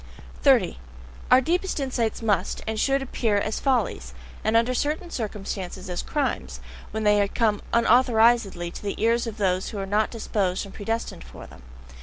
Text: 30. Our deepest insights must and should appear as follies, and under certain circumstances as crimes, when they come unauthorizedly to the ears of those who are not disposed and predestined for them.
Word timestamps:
30. 0.41 0.79
Our 1.29 1.41
deepest 1.41 1.79
insights 1.79 2.23
must 2.23 2.63
and 2.65 2.79
should 2.79 3.03
appear 3.03 3.37
as 3.37 3.59
follies, 3.59 4.15
and 4.43 4.57
under 4.57 4.73
certain 4.73 5.11
circumstances 5.11 5.91
as 5.91 6.01
crimes, 6.01 6.59
when 6.89 7.03
they 7.03 7.27
come 7.27 7.61
unauthorizedly 7.71 8.71
to 8.73 8.81
the 8.81 8.95
ears 8.99 9.27
of 9.27 9.37
those 9.37 9.69
who 9.69 9.77
are 9.77 9.85
not 9.85 10.09
disposed 10.09 10.65
and 10.65 10.73
predestined 10.73 11.23
for 11.23 11.45
them. 11.45 11.61